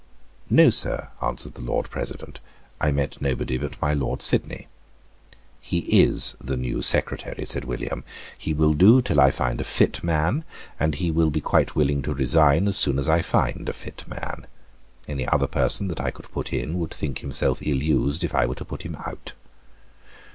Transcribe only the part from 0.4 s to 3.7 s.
"No, Sir," answered the Lord President; "I met nobody